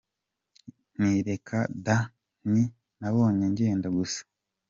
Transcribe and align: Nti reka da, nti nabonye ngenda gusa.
Nti 0.97 1.11
reka 1.27 1.57
da, 1.85 1.97
nti 2.49 2.63
nabonye 2.99 3.45
ngenda 3.51 3.87
gusa. 3.97 4.21